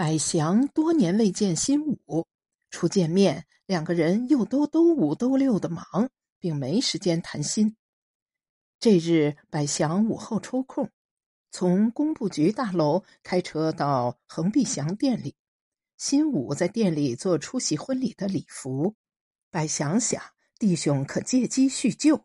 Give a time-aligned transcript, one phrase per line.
[0.00, 2.26] 百祥多年未见新武，
[2.70, 7.76] 初见面，两个人又都都五都六的忙，并没时间谈心。
[8.78, 10.88] 这日，百祥午后抽空，
[11.50, 15.36] 从工部局大楼开车到恒碧祥店里。
[15.98, 18.94] 新武在店里做出席婚礼的礼服，
[19.50, 20.22] 百祥想
[20.58, 22.24] 弟兄可借机叙旧。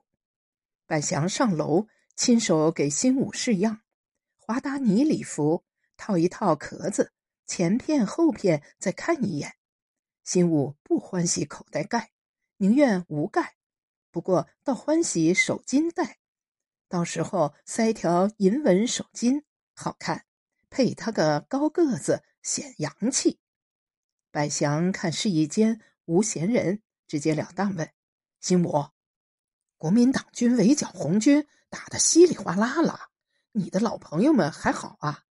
[0.87, 3.81] 百祥上楼，亲手给新武试样，
[4.37, 5.65] 华达尼礼服，
[5.97, 7.11] 套一套壳子。
[7.45, 9.55] 前片后片再看一眼，
[10.23, 12.11] 新武不欢喜口袋盖，
[12.57, 13.55] 宁愿无盖。
[14.11, 16.19] 不过倒欢喜手巾带，
[16.87, 19.43] 到时候塞条银纹手巾，
[19.75, 20.25] 好看，
[20.69, 23.39] 配他个高个子，显洋气。
[24.31, 27.91] 百祥看试衣间无闲人，直截了当问
[28.41, 28.87] ：“新武，
[29.77, 33.11] 国民党军围剿红军，打得稀里哗啦了，
[33.51, 35.23] 你的老朋友们还好啊？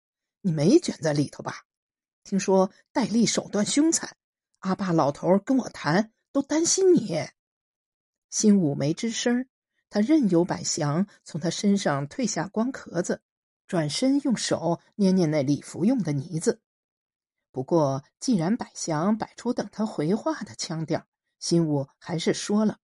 [0.42, 1.64] 你没卷在里头吧？”
[2.24, 4.16] 听说戴笠手段凶残，
[4.60, 7.28] 阿爸老头跟我谈，都担心你。
[8.30, 9.46] 新武没吱声，
[9.90, 13.20] 他任由百祥从他身上褪下光壳子，
[13.66, 16.60] 转身用手捏捏那礼服用的呢子。
[17.50, 21.06] 不过，既然百祥摆出等他回话的腔调，
[21.38, 22.78] 新武还是说了：“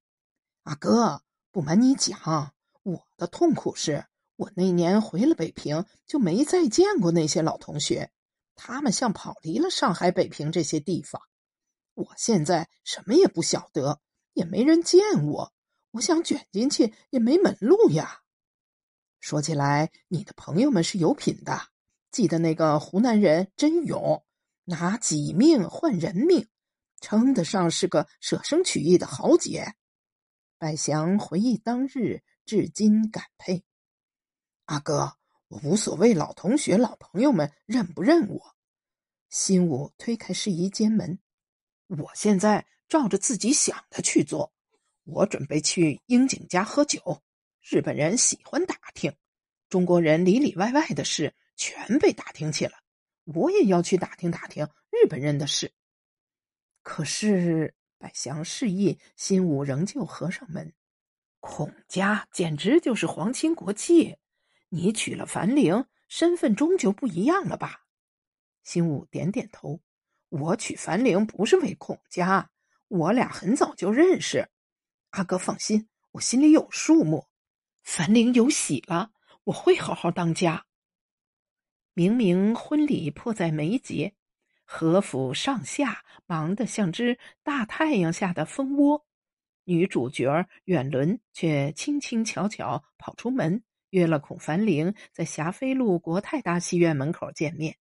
[0.64, 2.52] 阿哥，不瞒你讲，
[2.82, 4.04] 我的痛苦是
[4.36, 8.10] 我那年回了北平，就没再见过那些老同学。”
[8.58, 11.22] 他们像跑离了上海、北平这些地方。
[11.94, 14.00] 我现在什么也不晓得，
[14.34, 15.54] 也没人见我。
[15.92, 18.22] 我想卷进去也没门路呀。
[19.20, 21.68] 说起来，你的朋友们是有品的。
[22.10, 24.24] 记得那个湖南人真勇，
[24.64, 26.48] 拿己命换人命，
[27.00, 29.74] 称得上是个舍生取义的豪杰。
[30.58, 33.64] 百祥回忆当日，至今感佩。
[34.64, 35.17] 阿哥。
[35.48, 38.54] 我无所谓，老同学、老朋友们认不认我？
[39.30, 41.18] 新武推开试衣间门，
[41.86, 44.52] 我现在照着自己想的去做。
[45.04, 47.22] 我准备去樱井家喝酒，
[47.62, 49.14] 日本人喜欢打听，
[49.70, 52.72] 中国人里里外外的事全被打听起了。
[53.24, 55.72] 我也要去打听打听日本人的事。
[56.82, 60.74] 可是百祥示意，新武仍旧合上门。
[61.40, 64.16] 孔家简直就是皇亲国戚。
[64.70, 67.86] 你娶了樊玲，身份终究不一样了吧？
[68.62, 69.80] 新武点点头。
[70.28, 72.50] 我娶樊玲不是为孔家，
[72.88, 74.50] 我俩很早就认识。
[75.10, 77.26] 阿哥放心，我心里有数目。
[77.82, 79.12] 樊玲有喜了，
[79.44, 80.66] 我会好好当家。
[81.94, 84.14] 明明婚礼迫在眉睫，
[84.64, 89.06] 何府上下忙得像只大太阳下的蜂窝，
[89.64, 93.64] 女主角远伦却轻轻巧巧跑出门。
[93.90, 97.76] 约了孔繁玲在霞飞路国泰大戏院门口见面。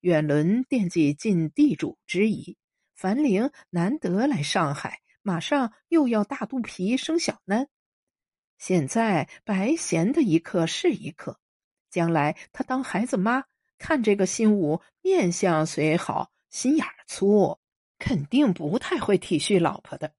[0.00, 2.56] 远伦惦记尽地主之谊，
[2.94, 7.66] 樊玲难得来上海，马上又要大肚皮生小囡。
[8.58, 11.40] 现在白闲的一刻是一刻，
[11.90, 13.44] 将来他当孩子妈，
[13.76, 17.58] 看这个新武面相虽好，心眼粗，
[17.98, 20.14] 肯定不太会体恤老婆的。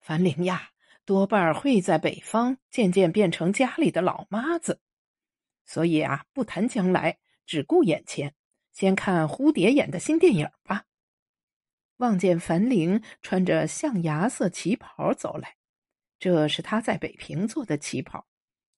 [0.00, 0.70] 樊玲呀。
[1.08, 4.82] 多半会在北方渐渐变成家里的老妈子，
[5.64, 8.34] 所以啊，不谈将来，只顾眼前，
[8.74, 10.84] 先看蝴蝶演的新电影吧。
[11.96, 15.56] 望见樊玲穿着象牙色旗袍走来，
[16.18, 18.26] 这是她在北平做的旗袍。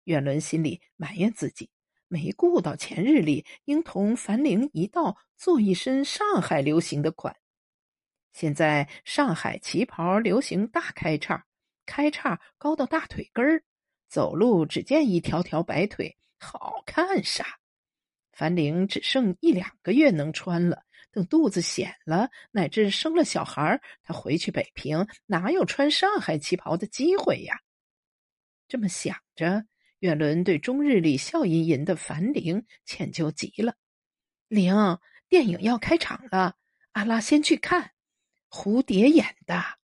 [0.04, 1.68] 远伦心里埋怨自己，
[2.06, 7.34] 没顾到前日里应同樊玲一道做一身上海流行的款。
[8.32, 11.44] 现在上海旗袍流行大开叉。
[11.90, 13.64] 开叉高到大腿根儿，
[14.06, 17.58] 走路只见一条条白腿，好看啥？
[18.30, 27.58] 樊玲只剩一两个月能穿了，等肚子显了，乃至生了小孩，她回去北平哪有穿上海旗袍的机会呀？
[28.68, 29.64] 这么想着，
[29.98, 33.74] 远伦对终日里笑吟吟的樊玲歉疚极了。
[34.46, 34.72] 玲，
[35.28, 36.54] 电影要开场了，
[36.92, 37.90] 阿拉先去看，
[38.48, 39.79] 蝴蝶演的。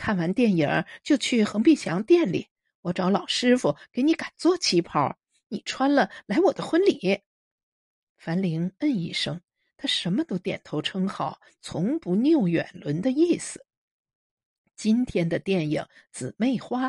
[0.00, 2.48] 看完电影就去恒碧祥店里，
[2.80, 5.18] 我找老师傅给你赶做旗袍，
[5.48, 7.20] 你穿了来我的婚礼。
[8.16, 9.42] 樊玲嗯一声，
[9.76, 13.66] 他什么都点头称好，从不拗远伦的意思。
[14.74, 16.88] 今天的电影《姊妹花》，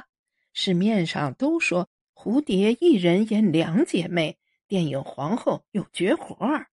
[0.53, 6.69] 市面上都说蝴蝶一人演两姐妹，电影皇后有绝活儿。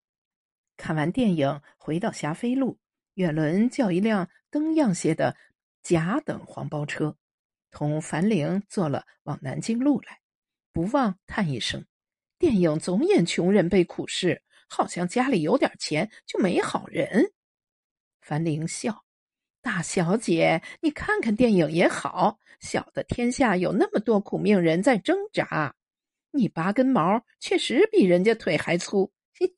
[0.76, 2.78] 看完电影回到霞飞路，
[3.14, 5.36] 远伦叫一辆灯样些的。
[5.82, 7.16] 甲等黄包车，
[7.70, 10.20] 同樊玲坐了往南京路来，
[10.72, 11.84] 不忘叹一声
[12.38, 17.32] ：“电影总演穷人被苦事，好像家里有点钱就没好人。”
[18.20, 19.04] 樊玲笑
[19.62, 25.74] ：“大小姐，你看看电影也好，小的天下有那么多苦命人在挣扎，
[26.30, 29.10] 你拔根毛确实比人家腿还粗。
[29.34, 29.54] 嘿嘿，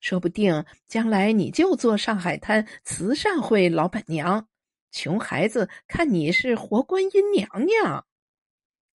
[0.00, 4.48] 说不定将来你就做上海滩慈善会老板娘，
[4.96, 8.06] 穷孩子看你是活观音娘娘。”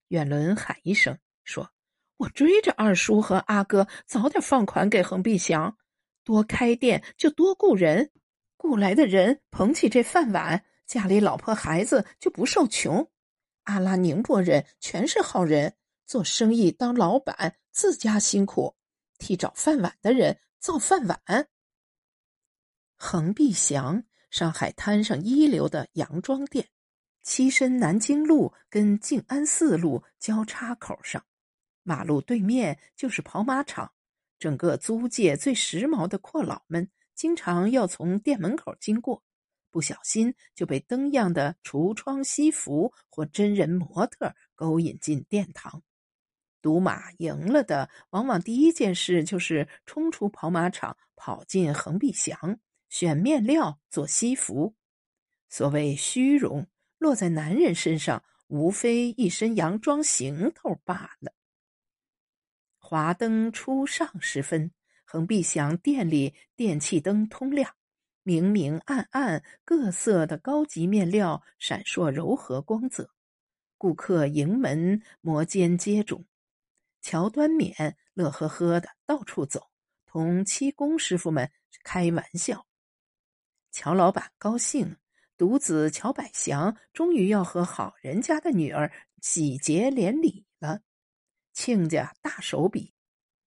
[0.09, 1.71] 远伦喊一声说。
[2.17, 5.75] 我追着二叔和阿哥早点放款给恒碧祥，
[6.23, 8.11] 多开店就多雇人，
[8.57, 13.09] 雇来的人捧起这饭碗，家里老婆孩子就不受穷。
[13.63, 15.75] 阿拉宁波人全是好人，
[16.05, 18.75] 做生意当老板自家辛苦，
[19.17, 21.47] 替找饭碗的人造饭碗。
[22.97, 26.69] 恒碧祥，上海滩上一流的洋装店，
[27.23, 31.23] 栖身南京路跟静安寺路交叉口上。
[31.83, 33.91] 马路对面就是跑马场，
[34.39, 39.21] 整个租界最时髦的阔佬们经常要从店门口经过，
[39.69, 45.83] 不小心就被灯样的橱窗西服或真人模特勾引进殿堂。
[46.61, 52.57] 赌马赢了的，往往第一件事就是冲出跑马场，跑进恒碧祥
[52.91, 54.75] 选面料做西服。
[55.49, 56.67] 所谓虚荣，
[56.99, 61.33] 落在男人身上，无非一身洋装行头罢了。
[62.77, 64.71] 华灯初上时分，
[65.05, 67.73] 恒碧祥店里电气灯通亮，
[68.23, 73.09] 明明暗暗，各色的高级面料闪烁柔和光泽。
[73.77, 76.25] 顾客迎门摩肩接踵，
[77.01, 79.71] 乔端冕乐呵呵的到处走，
[80.05, 81.49] 同漆工师傅们
[81.83, 82.67] 开玩笑。
[83.71, 84.97] 乔老板高兴，
[85.37, 88.91] 独子乔百祥终于要和好人家的女儿
[89.21, 90.81] 喜结连理了。
[91.53, 92.93] 亲家大手笔，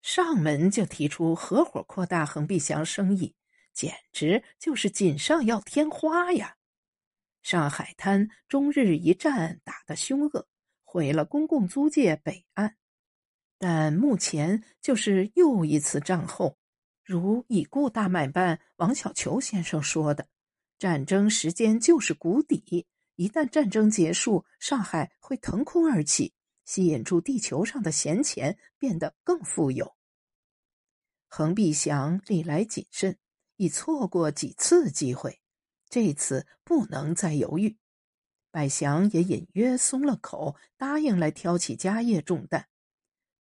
[0.03, 3.35] 上门就提出合伙扩大恒碧祥生意，
[3.73, 6.56] 简直就是锦上要添花呀！
[7.43, 10.49] 上海滩中日一战打得凶恶，
[10.82, 12.76] 毁了公共租界北岸，
[13.59, 16.59] 但目前就是又一次战后。
[17.05, 20.27] 如已故大买办王小球先生说的
[20.79, 22.87] ：“战争时间就是谷底，
[23.17, 26.33] 一旦战争结束，上海会腾空而起。”
[26.65, 29.95] 吸引住地球上的闲钱，变得更富有。
[31.29, 33.19] 恒碧祥历来谨慎，
[33.57, 35.43] 已错过几次机会，
[35.91, 37.77] 这次不能再犹豫。
[38.50, 42.67] 百祥也隐约松了口，答应来挑起家业重担。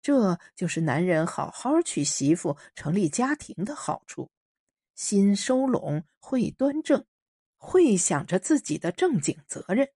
[0.04, 4.30] 这就是男人好好娶媳妇、成立家庭的好处：
[4.96, 7.06] 心收拢，会端正，
[7.56, 9.88] 会想着自己的正经责任。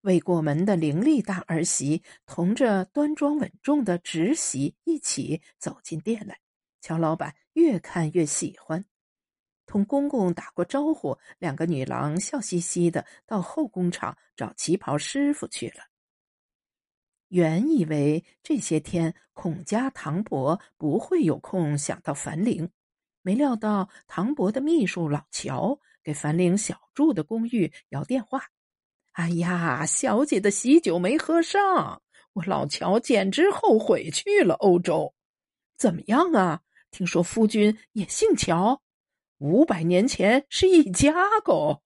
[0.00, 6.40] 未过门的伶俐大儿媳同着端庄稳重的侄媳一起走进店来，
[6.80, 8.84] 乔老板越看越喜欢。
[9.66, 15.91] 同公公打过招呼，两个女郎笑嘻嘻的到后工厂找旗袍师傅去了。
[17.32, 22.68] 原以为这些天孔家唐伯不会有空想到樊玲，
[23.22, 28.42] 没料到唐伯的秘书老乔给樊玲小住的公寓摇电话。
[29.12, 32.02] 哎呀，小姐的喜酒没喝上，
[32.34, 35.14] 我老乔简直后悔去了欧洲。
[35.78, 36.60] 怎么样啊？
[36.90, 38.82] 听说夫君也姓乔，
[39.38, 41.82] 五百年前是一家狗。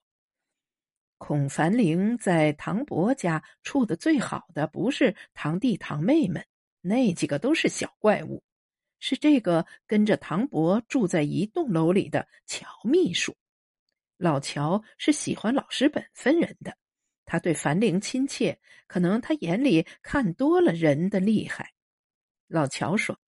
[1.18, 6.44] 孔繁玲在唐伯家处的最好的，不是堂弟堂妹们，
[6.80, 8.42] 那几个都是小怪物，
[8.98, 13.34] 是这个跟着唐伯住在一栋楼里的乔秘书。
[14.18, 16.76] 老乔是喜欢老实本分人的。
[17.24, 21.72] 他对樊玲亲切，可能他眼里看多了人的厉害。
[22.46, 23.18] 老乔说：“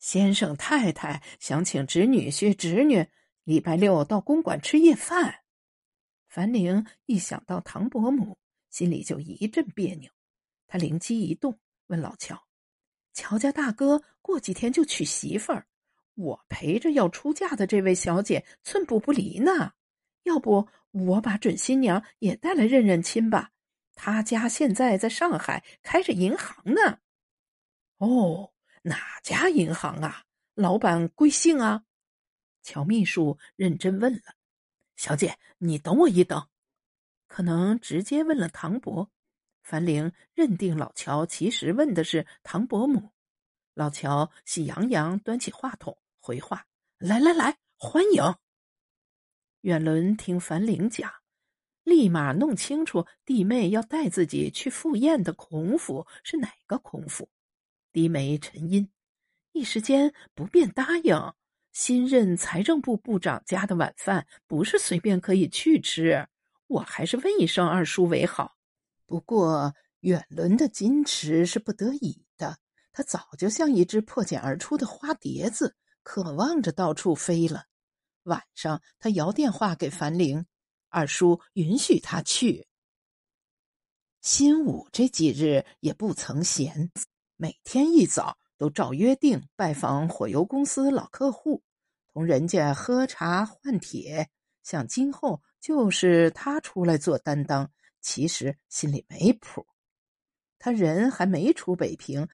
[0.00, 3.06] 先生太太想请侄女婿侄女
[3.44, 5.40] 礼拜六到公馆吃夜饭。”
[6.34, 8.36] 樊玲一想到唐伯母，
[8.68, 10.10] 心里就一阵别扭。
[10.66, 12.48] 他灵机一动，问老乔
[13.14, 15.64] ：“乔家大哥过几天就娶媳妇儿，
[16.14, 19.74] 我陪着要出嫁的这位小姐寸步不离呢。
[20.24, 23.52] 要不？”我把准新娘也带来认认亲吧，
[23.94, 26.98] 他家现在在上海开着银行呢。
[27.98, 30.24] 哦，哪家银行啊？
[30.54, 31.84] 老板贵姓啊？
[32.64, 34.34] 乔秘书认真问了。
[35.04, 36.48] 小姐，你等我一等。
[37.28, 39.10] 可能直接问了唐伯。
[39.62, 43.10] 樊玲认定老乔其实问的是唐伯母。
[43.74, 48.34] 老乔喜洋洋端起话筒回话：“来来来，欢迎。”
[49.60, 51.12] 远伦听樊玲讲，
[51.82, 57.28] 立马弄清楚弟妹要带自己去赴宴的孔府是哪个孔府，
[57.92, 58.88] 低眉沉吟，
[59.52, 61.14] 一时间不便答应。
[61.74, 66.28] 新任财政部部长家的晚饭不是随便可以去吃，
[66.68, 68.54] 我还是问一声二叔为好。
[69.06, 72.56] 不过远伦的矜持是不得已的，
[72.92, 77.64] 他早就像一只破茧而出的花蝶子，渴望着到处飞了。
[78.22, 80.46] 晚上，他摇电话给樊玲，
[80.90, 82.68] 二叔允许他去。
[84.20, 86.92] 新武这几日也不曾闲，
[87.36, 91.62] 每天一早都照约定拜访火油公司老客户，
[92.14, 94.30] 同人家喝茶换帖。
[94.62, 99.66] 想今后就是他出来做担当，其实心里没谱。
[100.58, 102.26] 他人还没出北平，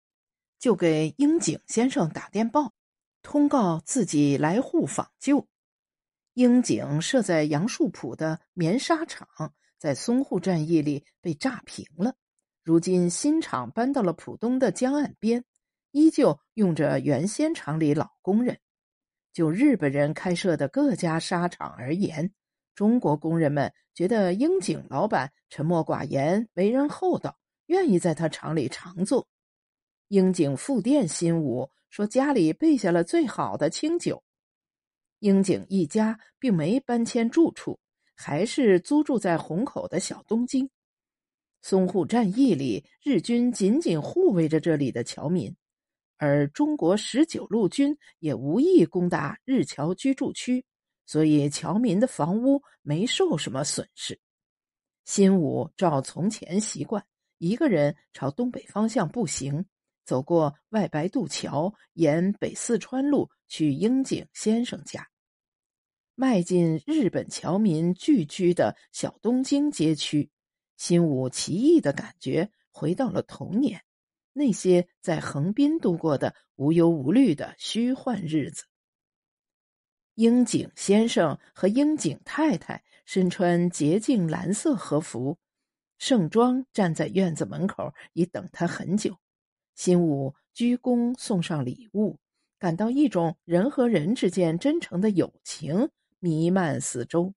[0.61, 2.73] 就给英景先生打电报，
[3.23, 5.49] 通告自己来沪访旧。
[6.35, 9.27] 英景设在杨树浦的棉纱厂。
[9.79, 12.15] 在淞沪战役里被炸平了，
[12.63, 15.43] 如今新厂搬到了浦东的江岸边，
[15.91, 18.61] 依旧用着原先厂里老工人。
[19.33, 22.33] 就日本人开设的各家纱厂而言，
[22.75, 29.29] 中国工人们觉得英井老板沉默寡言，为人厚道，愿意在他厂里常做。
[30.09, 34.23] 英景复电新武说家里备下了最好的清酒。
[35.19, 37.79] 英井一家并没搬迁住处。
[38.23, 40.69] 还是租住在虹口的小东京。
[41.65, 45.57] 淞沪战役里，日军紧紧护卫着这里的侨民，
[46.21, 50.63] 而中国十九路军也无意攻打日侨居住区，
[51.07, 54.21] 所以侨民的房屋没受什么损失。
[55.07, 57.03] 新武照从前习惯，
[57.39, 59.65] 一个人朝东北方向步行，
[60.05, 65.09] 走过外白渡桥，沿北四川路去樱井先生家。
[66.15, 70.29] 迈进日本侨民聚居的小东京街区，
[70.77, 73.83] 新武奇异的感觉回到了童年，
[74.33, 78.65] 那些在横滨度过的无忧无虑的虚幻日子。
[80.15, 85.39] 樱井先生和樱井太太身穿洁净蓝色和服，
[85.99, 89.17] 盛装站在院子门口，已等他很久。
[89.75, 92.19] 新武鞠躬送上礼物，
[92.59, 95.91] 感到一种人和人之间真诚的友情。
[96.23, 97.33] 弥漫四周，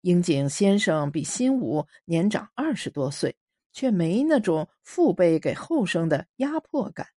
[0.00, 3.36] 樱井先生比新武年长二十多岁，
[3.74, 7.08] 却没那种父辈给后生的压迫感。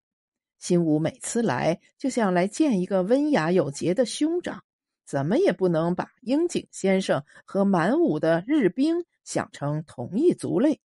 [0.58, 4.64] 新武每次来，就像来见一个温雅有节的兄长，
[5.04, 10.80] 怎么也不能把樱井先生和满武的日兵想成同一族类。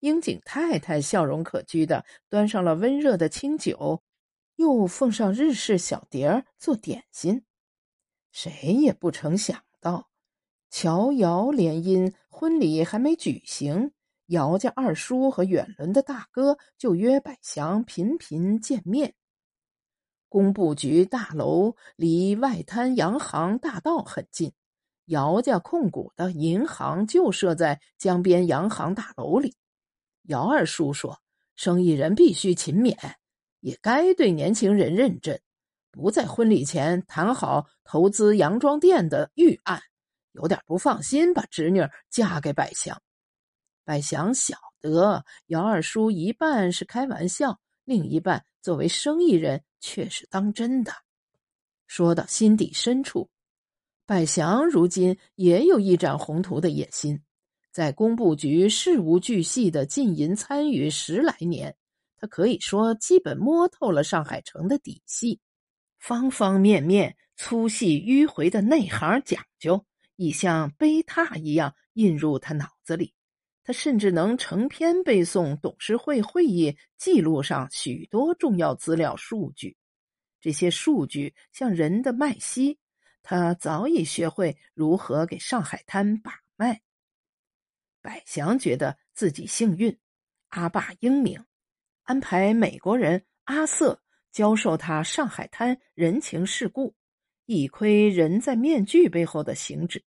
[0.00, 4.02] 樱井太太笑容可掬的端上了温热的清酒，
[4.56, 7.44] 又奉上日式小碟儿做点心。
[8.30, 10.10] 谁也不曾想到，
[10.70, 13.92] 乔瑶联姻婚礼还没举行，
[14.32, 19.12] 姚家二叔和远伦的大哥就约百祥频频见面。
[20.30, 24.50] 工部局大楼离外滩洋行大道很近，
[25.04, 29.54] 姚家控股的银行就设在江边洋行大楼里。
[30.22, 31.20] 姚二叔说
[31.54, 32.96] ：“生意人必须勤勉，
[33.60, 35.38] 也该对年轻人认真。”
[35.92, 39.82] 不在婚礼前谈好投资洋装店的预案，
[40.32, 42.98] 有点不放心把侄女嫁给百祥。
[43.84, 50.92] 百祥晓得姚二叔一半是开玩笑，另一半作为生意人却是当真的。
[51.86, 53.28] 说到心底深处，
[54.06, 57.20] 百祥如今也有一展宏图的野心。
[57.72, 61.74] 在工部局事无巨细的进银参与十来年，
[62.18, 65.40] 他可以说基本摸透了上海城的底细。
[65.98, 69.84] 方方面面、粗细迂回的内行讲究，
[70.16, 73.14] 已像碑拓一样印入他脑子里。
[73.64, 79.76] 他甚至能成篇背诵董事会会议记录上许多重要资料数据。
[80.40, 82.78] 这些数据像人的脉息，
[83.22, 86.80] 他早已学会如何给上海滩把脉。
[88.00, 89.96] 百祥觉得自己幸运，
[90.48, 91.44] 阿爸英明，
[92.02, 94.00] 安排美国人阿瑟。
[94.32, 96.94] 教授他上海滩人情世故，
[97.44, 100.02] 一窥人在面具背后的行止。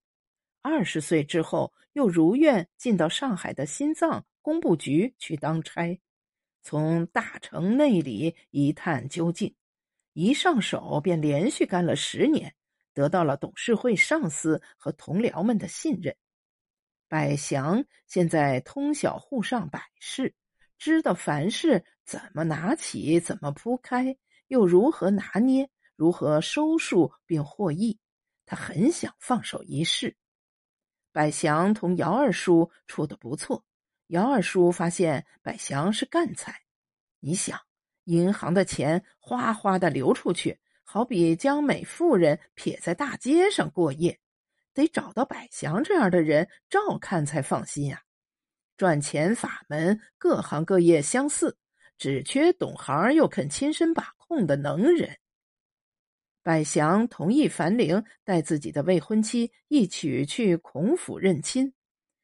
[0.61, 5.99] 二十岁之后，又如愿进到上海的心脏工部局去当差，
[6.61, 9.53] 从大城内里一探究竟。
[10.13, 12.53] 一上手便连续干了十年，
[12.93, 16.15] 得到了董事会上司和同僚们的信任。
[17.07, 20.33] 百祥现在通晓沪上百事。
[20.77, 27.99] 知道凡事怎么拿起，怎么铺开，又如何拿捏，如何收束并获益，
[28.47, 30.17] 他很想放手一试。
[31.11, 33.63] 百祥同姚二叔处的不错，
[34.07, 36.61] 姚二叔发现百祥是干才。
[37.19, 37.59] 你想，
[38.05, 44.19] 银行的钱哗哗的流出去，好比将美妇人撇在大街上过夜，
[44.73, 48.01] 得找到百祥这样的人照看才放心呀。
[48.77, 51.57] 赚钱法门各行各业相似，
[51.97, 55.17] 只缺懂行又肯亲身把控的能人。
[56.43, 61.73] 百祥同意樊玲带自己的未婚妻一起去孔府认亲，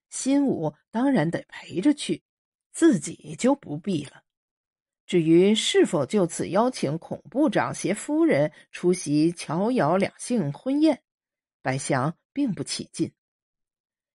[0.09, 2.23] 新武当然得陪着去，
[2.71, 4.23] 自己就不必了。
[5.05, 11.01] 至于是否就此邀请孔部长携夫人出席乔瑶两姓婚宴，
[11.61, 13.11] 百祥并不起劲。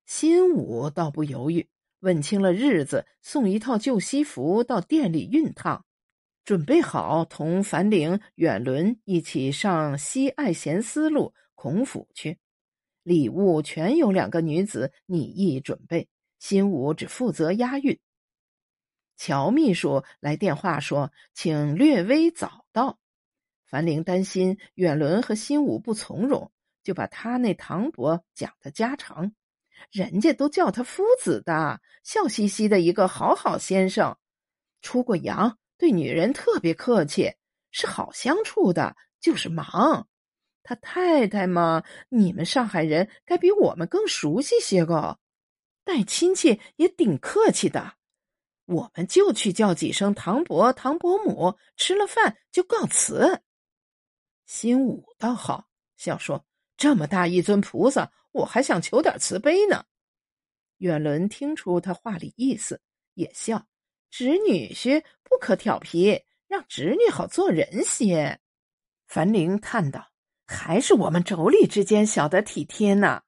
[0.04, 1.68] 新武倒不犹豫，
[2.00, 5.86] 问清了日子，送一套旧西服到店里熨烫，
[6.44, 12.38] 准备好同樊玲、远伦一起上西爱贤思路孔府去。
[13.02, 16.08] 礼物全由两个女子拟议准备，
[16.38, 17.98] 新武只负责押运。
[19.16, 22.98] 乔秘书来电话说，请略微早到。
[23.64, 26.50] 樊玲担心远伦和新武不从容，
[26.82, 29.32] 就把他那堂伯讲的家常，
[29.90, 34.16] 人家都叫他夫子的，笑嘻嘻的一个好好先生，
[34.80, 37.34] 出过洋，对女人特别客气，
[37.72, 40.06] 是好相处的，就是忙。
[40.62, 45.18] 他太太嘛，你们上海人该比我们更熟悉些个，
[45.82, 47.94] 待亲戚也顶客气的。
[48.66, 53.42] 我们就去叫几声唐伯、唐伯母，吃了饭就告辞。
[54.46, 56.46] 新武倒好笑说
[56.78, 59.84] ：“这么大一尊菩萨，我还想求点慈悲呢。”
[60.78, 62.80] 远伦听出他话里意思，
[63.14, 63.66] 也笑
[64.12, 68.38] ：“侄女婿不可调皮，让侄女好做人些。”
[69.08, 70.10] 樊玲叹道
[70.46, 73.22] ：“还是我们妯娌之间晓得体贴呢。”